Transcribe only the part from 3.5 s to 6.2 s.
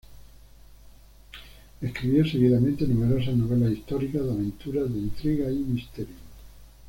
históricas, de aventuras, de intriga y misterio.